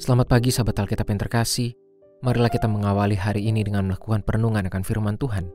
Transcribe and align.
Selamat 0.00 0.32
pagi 0.32 0.48
sahabat 0.48 0.80
Alkitab 0.80 1.12
yang 1.12 1.20
terkasih. 1.20 1.76
Marilah 2.24 2.48
kita 2.48 2.64
mengawali 2.64 3.20
hari 3.20 3.52
ini 3.52 3.60
dengan 3.60 3.84
melakukan 3.84 4.24
perenungan 4.24 4.64
akan 4.64 4.80
firman 4.80 5.20
Tuhan. 5.20 5.52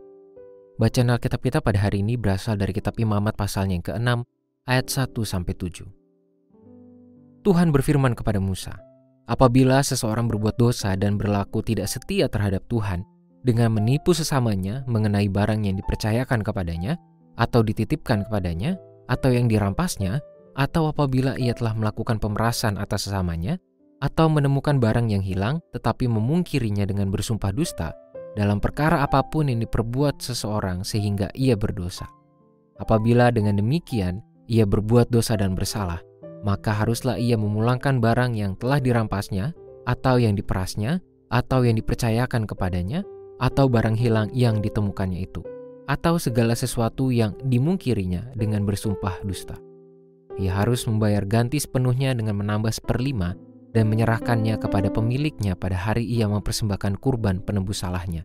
Bacaan 0.77 1.09
Alkitab 1.09 1.41
kita 1.41 1.65
pada 1.65 1.81
hari 1.81 2.05
ini 2.05 2.13
berasal 2.13 2.53
dari 2.53 2.69
kitab 2.69 2.93
Imamat 3.01 3.33
pasalnya 3.33 3.73
yang 3.73 3.81
ke-6 3.81 4.21
ayat 4.69 4.85
1 4.85 5.17
sampai 5.25 5.49
7. 5.57 5.89
Tuhan 7.41 7.73
berfirman 7.73 8.13
kepada 8.13 8.37
Musa, 8.37 8.77
"Apabila 9.25 9.81
seseorang 9.81 10.29
berbuat 10.29 10.61
dosa 10.61 10.93
dan 10.93 11.17
berlaku 11.17 11.65
tidak 11.65 11.89
setia 11.89 12.29
terhadap 12.29 12.69
Tuhan 12.69 13.01
dengan 13.41 13.73
menipu 13.73 14.13
sesamanya 14.13 14.85
mengenai 14.85 15.25
barang 15.25 15.65
yang 15.65 15.73
dipercayakan 15.73 16.45
kepadanya 16.45 17.01
atau 17.33 17.65
dititipkan 17.65 18.29
kepadanya 18.29 18.77
atau 19.09 19.33
yang 19.33 19.49
dirampasnya, 19.49 20.21
atau 20.53 20.93
apabila 20.93 21.33
ia 21.33 21.57
telah 21.57 21.73
melakukan 21.73 22.21
pemerasan 22.21 22.77
atas 22.77 23.09
sesamanya, 23.09 23.57
atau 24.05 24.29
menemukan 24.29 24.77
barang 24.77 25.09
yang 25.09 25.25
hilang 25.25 25.65
tetapi 25.73 26.05
memungkirinya 26.05 26.85
dengan 26.85 27.09
bersumpah 27.09 27.49
dusta 27.49 27.97
dalam 28.37 28.61
perkara 28.61 29.01
apa 29.01 29.25
pun 29.25 29.49
yang 29.49 29.57
diperbuat 29.65 30.21
seseorang 30.21 30.85
sehingga 30.85 31.33
ia 31.33 31.57
berdosa. 31.57 32.05
Apabila 32.77 33.33
dengan 33.33 33.57
demikian 33.57 34.21
ia 34.45 34.67
berbuat 34.69 35.09
dosa 35.09 35.33
dan 35.33 35.57
bersalah, 35.57 36.05
maka 36.45 36.69
haruslah 36.69 37.17
ia 37.17 37.33
memulangkan 37.33 37.97
barang 37.97 38.37
yang 38.37 38.53
telah 38.61 38.77
dirampasnya 38.77 39.57
atau 39.89 40.21
yang 40.21 40.37
diperasnya 40.37 41.01
atau 41.33 41.65
yang 41.65 41.73
dipercayakan 41.79 42.45
kepadanya 42.45 43.01
atau 43.41 43.65
barang 43.65 43.97
hilang 43.97 44.29
yang 44.35 44.61
ditemukannya 44.61 45.25
itu 45.25 45.41
atau 45.89 46.21
segala 46.21 46.53
sesuatu 46.53 47.09
yang 47.09 47.33
dimungkirinya 47.41 48.35
dengan 48.37 48.67
bersumpah 48.67 49.23
dusta. 49.25 49.57
Ia 50.35 50.51
harus 50.51 50.83
membayar 50.83 51.23
ganti 51.23 51.57
sepenuhnya 51.57 52.11
dengan 52.11 52.35
menambah 52.43 52.75
seperlima 52.75 53.33
dan 53.75 53.91
menyerahkannya 53.91 54.55
kepada 54.55 54.87
pemiliknya 54.87 55.53
pada 55.53 55.75
hari 55.75 56.07
ia 56.07 56.31
mempersembahkan 56.31 57.03
kurban 57.03 57.43
penembus 57.43 57.83
salahnya. 57.83 58.23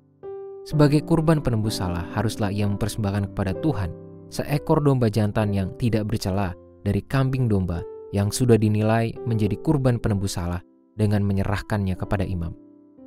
Sebagai 0.63 1.03
kurban 1.03 1.43
penembus 1.43 1.83
salah, 1.83 2.07
haruslah 2.15 2.55
ia 2.55 2.71
mempersembahkan 2.71 3.35
kepada 3.35 3.59
Tuhan 3.59 3.91
seekor 4.31 4.79
domba 4.81 5.11
jantan 5.11 5.51
yang 5.51 5.75
tidak 5.75 6.07
bercela 6.07 6.55
dari 6.87 7.03
kambing 7.03 7.51
domba 7.51 7.83
yang 8.15 8.31
sudah 8.31 8.55
dinilai 8.55 9.11
menjadi 9.27 9.59
kurban 9.59 9.99
penembus 9.99 10.39
salah 10.39 10.63
dengan 10.95 11.27
menyerahkannya 11.27 11.99
kepada 11.99 12.23
imam. 12.23 12.55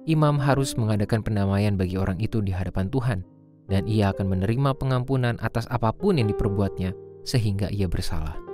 Imam 0.03 0.35
harus 0.35 0.75
mengadakan 0.75 1.23
pendamaian 1.23 1.79
bagi 1.79 1.95
orang 1.95 2.19
itu 2.19 2.43
di 2.43 2.51
hadapan 2.51 2.91
Tuhan, 2.91 3.19
dan 3.71 3.87
ia 3.87 4.11
akan 4.11 4.35
menerima 4.35 4.75
pengampunan 4.75 5.39
atas 5.39 5.63
apa 5.71 5.95
pun 5.95 6.19
yang 6.19 6.27
diperbuatnya 6.27 6.91
sehingga 7.23 7.71
ia 7.71 7.87
bersalah. 7.87 8.52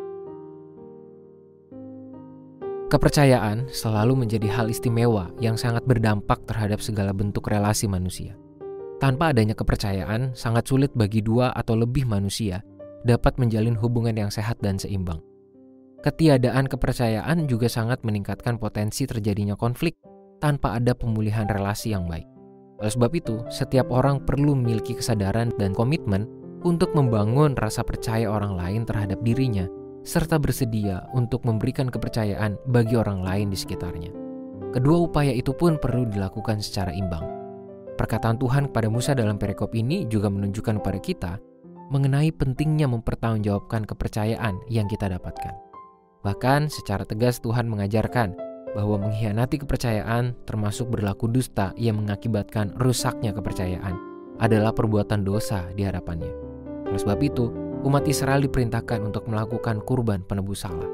Kepercayaan 2.89 3.69
selalu 3.69 4.25
menjadi 4.25 4.49
hal 4.49 4.65
istimewa 4.65 5.29
yang 5.37 5.53
sangat 5.53 5.85
berdampak 5.85 6.41
terhadap 6.49 6.81
segala 6.81 7.13
bentuk 7.13 7.45
relasi 7.45 7.85
manusia. 7.85 8.33
Tanpa 8.97 9.29
adanya 9.29 9.53
kepercayaan, 9.53 10.33
sangat 10.33 10.65
sulit 10.65 10.89
bagi 10.97 11.21
dua 11.21 11.53
atau 11.53 11.77
lebih 11.77 12.09
manusia 12.09 12.65
dapat 13.05 13.37
menjalin 13.37 13.77
hubungan 13.77 14.17
yang 14.17 14.33
sehat 14.33 14.57
dan 14.65 14.81
seimbang. 14.81 15.21
Ketiadaan 16.01 16.65
kepercayaan 16.65 17.45
juga 17.45 17.69
sangat 17.69 18.01
meningkatkan 18.01 18.57
potensi 18.57 19.05
terjadinya 19.05 19.53
konflik 19.53 19.93
tanpa 20.41 20.73
ada 20.73 20.97
pemulihan 20.97 21.45
relasi 21.45 21.93
yang 21.93 22.09
baik. 22.09 22.25
Oleh 22.81 22.89
sebab 22.89 23.11
itu, 23.13 23.37
setiap 23.53 23.93
orang 23.93 24.25
perlu 24.25 24.57
memiliki 24.57 24.97
kesadaran 24.97 25.53
dan 25.61 25.77
komitmen 25.77 26.25
untuk 26.65 26.97
membangun 26.97 27.53
rasa 27.53 27.85
percaya 27.85 28.25
orang 28.25 28.57
lain 28.57 28.81
terhadap 28.81 29.21
dirinya 29.21 29.69
serta 30.03 30.39
bersedia 30.39 31.05
untuk 31.11 31.43
memberikan 31.43 31.87
kepercayaan 31.91 32.59
bagi 32.69 32.95
orang 32.95 33.23
lain 33.23 33.51
di 33.51 33.57
sekitarnya. 33.59 34.11
Kedua 34.69 35.09
upaya 35.09 35.33
itu 35.33 35.51
pun 35.55 35.81
perlu 35.81 36.05
dilakukan 36.07 36.61
secara 36.61 36.93
imbang. 36.93 37.25
Perkataan 37.97 38.39
Tuhan 38.39 38.71
kepada 38.71 38.87
Musa 38.87 39.11
dalam 39.11 39.35
perikop 39.35 39.75
ini 39.75 40.07
juga 40.07 40.31
menunjukkan 40.31 40.79
kepada 40.79 40.99
kita 41.01 41.31
mengenai 41.89 42.29
pentingnya 42.31 42.85
mempertanggungjawabkan 42.85 43.83
kepercayaan 43.89 44.61
yang 44.69 44.85
kita 44.85 45.09
dapatkan. 45.09 45.57
Bahkan 46.21 46.69
secara 46.69 47.03
tegas 47.03 47.41
Tuhan 47.41 47.65
mengajarkan 47.65 48.37
bahwa 48.77 49.09
mengkhianati 49.09 49.65
kepercayaan 49.65 50.37
termasuk 50.45 50.93
berlaku 50.93 51.25
dusta 51.25 51.73
yang 51.73 51.97
mengakibatkan 51.97 52.77
rusaknya 52.77 53.33
kepercayaan 53.33 53.97
adalah 54.37 54.71
perbuatan 54.71 55.25
dosa 55.25 55.65
di 55.73 55.83
hadapannya. 55.83 56.31
Oleh 56.87 57.01
sebab 57.01 57.19
itu, 57.25 57.49
umat 57.83 58.03
Israel 58.07 58.43
diperintahkan 58.43 58.99
untuk 58.99 59.27
melakukan 59.31 59.79
kurban 59.87 60.23
penebus 60.27 60.67
salah. 60.67 60.87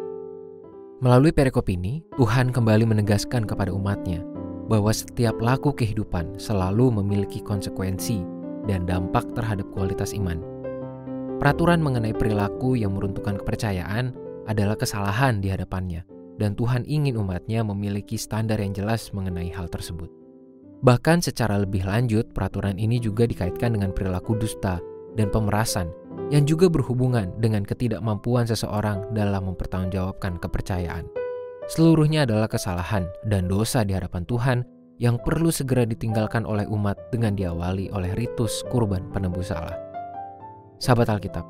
Melalui 1.02 1.34
perikop 1.36 1.68
ini, 1.68 2.06
Tuhan 2.16 2.54
kembali 2.54 2.88
menegaskan 2.88 3.44
kepada 3.44 3.74
umatnya 3.74 4.24
bahwa 4.66 4.90
setiap 4.90 5.38
laku 5.38 5.74
kehidupan 5.74 6.40
selalu 6.40 6.90
memiliki 7.02 7.42
konsekuensi 7.44 8.24
dan 8.66 8.88
dampak 8.90 9.28
terhadap 9.38 9.70
kualitas 9.74 10.16
iman. 10.16 10.42
Peraturan 11.38 11.84
mengenai 11.84 12.16
perilaku 12.16 12.80
yang 12.80 12.96
meruntuhkan 12.96 13.38
kepercayaan 13.38 14.16
adalah 14.48 14.80
kesalahan 14.80 15.44
di 15.44 15.52
hadapannya, 15.52 16.08
dan 16.40 16.56
Tuhan 16.56 16.88
ingin 16.88 17.20
umatnya 17.20 17.62
memiliki 17.62 18.16
standar 18.16 18.58
yang 18.62 18.72
jelas 18.72 19.12
mengenai 19.12 19.52
hal 19.52 19.68
tersebut. 19.68 20.10
Bahkan 20.86 21.26
secara 21.26 21.60
lebih 21.60 21.84
lanjut, 21.84 22.32
peraturan 22.32 22.78
ini 22.78 23.02
juga 23.02 23.28
dikaitkan 23.28 23.76
dengan 23.76 23.92
perilaku 23.92 24.38
dusta 24.38 24.80
dan 25.18 25.28
pemerasan 25.34 25.92
yang 26.34 26.50
juga 26.50 26.66
berhubungan 26.72 27.30
dengan 27.38 27.62
ketidakmampuan 27.62 28.50
seseorang 28.50 29.14
dalam 29.14 29.54
mempertanggungjawabkan 29.54 30.42
kepercayaan. 30.42 31.06
Seluruhnya 31.70 32.30
adalah 32.30 32.50
kesalahan 32.50 33.10
dan 33.26 33.50
dosa 33.50 33.82
di 33.82 33.98
hadapan 33.98 34.26
Tuhan 34.26 34.58
yang 35.02 35.20
perlu 35.20 35.52
segera 35.52 35.84
ditinggalkan 35.84 36.48
oleh 36.48 36.64
umat 36.72 36.96
dengan 37.12 37.36
diawali 37.36 37.92
oleh 37.92 38.14
ritus 38.16 38.64
kurban 38.72 39.06
penebus 39.12 39.52
salah. 39.52 39.76
Sahabat 40.80 41.10
Alkitab, 41.12 41.44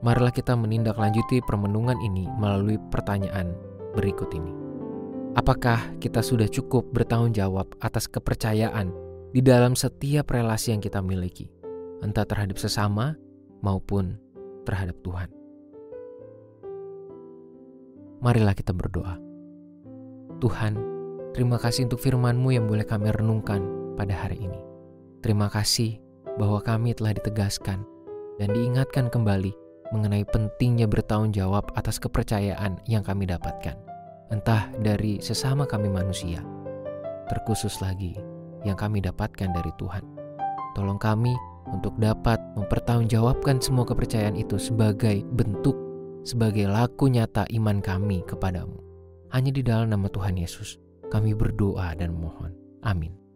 marilah 0.00 0.32
kita 0.32 0.54
menindaklanjuti 0.54 1.42
permenungan 1.44 1.98
ini 2.00 2.30
melalui 2.38 2.80
pertanyaan 2.88 3.52
berikut 3.92 4.30
ini. 4.32 4.54
Apakah 5.36 5.94
kita 6.02 6.24
sudah 6.24 6.48
cukup 6.48 6.88
bertanggung 6.90 7.36
jawab 7.36 7.70
atas 7.78 8.08
kepercayaan 8.08 8.90
di 9.30 9.44
dalam 9.44 9.76
setiap 9.76 10.32
relasi 10.32 10.72
yang 10.72 10.82
kita 10.82 11.04
miliki, 11.04 11.52
entah 12.00 12.24
terhadap 12.24 12.56
sesama 12.56 13.14
maupun 13.64 14.18
terhadap 14.68 14.96
Tuhan. 15.02 15.28
Marilah 18.18 18.54
kita 18.54 18.74
berdoa. 18.74 19.14
Tuhan, 20.42 20.74
terima 21.34 21.58
kasih 21.58 21.86
untuk 21.86 22.02
firman-Mu 22.02 22.50
yang 22.50 22.66
boleh 22.66 22.82
kami 22.82 23.14
renungkan 23.14 23.62
pada 23.94 24.14
hari 24.14 24.42
ini. 24.42 24.60
Terima 25.22 25.50
kasih 25.50 25.98
bahwa 26.38 26.62
kami 26.62 26.94
telah 26.94 27.14
ditegaskan 27.14 27.82
dan 28.38 28.48
diingatkan 28.54 29.10
kembali 29.10 29.50
mengenai 29.90 30.22
pentingnya 30.28 30.86
bertanggung 30.86 31.34
jawab 31.34 31.70
atas 31.74 31.98
kepercayaan 31.98 32.78
yang 32.86 33.02
kami 33.02 33.26
dapatkan. 33.26 33.74
Entah 34.28 34.68
dari 34.78 35.18
sesama 35.24 35.64
kami 35.64 35.88
manusia, 35.88 36.44
terkhusus 37.32 37.80
lagi 37.80 38.14
yang 38.62 38.76
kami 38.76 39.00
dapatkan 39.00 39.50
dari 39.50 39.72
Tuhan. 39.80 40.04
Tolong 40.76 41.00
kami 41.00 41.32
untuk 41.70 41.94
dapat 42.00 42.40
mempertanggungjawabkan 42.56 43.60
semua 43.60 43.84
kepercayaan 43.84 44.34
itu 44.34 44.56
sebagai 44.56 45.22
bentuk, 45.36 45.76
sebagai 46.24 46.66
laku 46.66 47.12
nyata 47.12 47.44
iman 47.54 47.84
kami 47.84 48.24
kepadamu. 48.24 48.80
Hanya 49.28 49.52
di 49.52 49.60
dalam 49.60 49.92
nama 49.92 50.08
Tuhan 50.08 50.40
Yesus, 50.40 50.80
kami 51.12 51.36
berdoa 51.36 51.92
dan 51.92 52.16
mohon. 52.16 52.56
Amin. 52.80 53.27